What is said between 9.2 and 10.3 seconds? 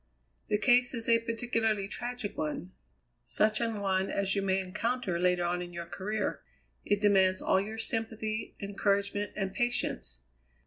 and patience.